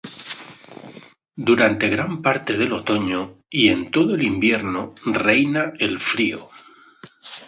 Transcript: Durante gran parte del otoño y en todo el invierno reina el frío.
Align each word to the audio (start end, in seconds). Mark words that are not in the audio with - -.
Durante 1.49 1.87
gran 1.87 2.23
parte 2.23 2.57
del 2.57 2.73
otoño 2.73 3.37
y 3.51 3.67
en 3.69 3.91
todo 3.91 4.15
el 4.15 4.23
invierno 4.23 4.95
reina 5.05 5.73
el 5.77 5.99
frío. 5.99 6.47